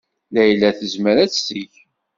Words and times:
Layla 0.33 0.69
tezmer 0.79 1.15
ad 1.23 1.29
tt-teg. 1.31 1.71